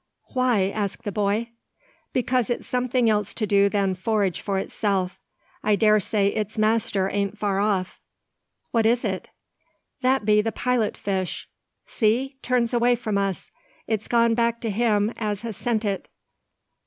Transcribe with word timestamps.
"Why?" 0.33 0.71
asked 0.73 1.03
the 1.03 1.11
boy. 1.11 1.49
"Because 2.11 2.49
it's 2.49 2.65
something 2.67 3.07
else 3.07 3.35
to 3.35 3.45
do 3.45 3.69
than 3.69 3.93
forage 3.93 4.41
for 4.41 4.57
itself. 4.57 5.19
I 5.61 5.75
dare 5.75 5.99
say 5.99 6.29
its 6.29 6.57
master 6.57 7.07
an't 7.07 7.37
far 7.37 7.59
off." 7.59 7.99
"What 8.71 8.87
is 8.87 9.05
it?" 9.05 9.29
"That 10.01 10.25
be 10.25 10.41
the 10.41 10.51
pilot 10.51 10.97
fish. 10.97 11.47
See! 11.85 12.37
turns 12.41 12.73
away 12.73 12.95
from 12.95 13.15
us. 13.15 13.51
It 13.85 14.09
gone 14.09 14.33
back 14.33 14.59
to 14.61 14.71
him 14.71 15.13
as 15.17 15.41
has 15.43 15.55
sent 15.55 15.85
it." 15.85 16.09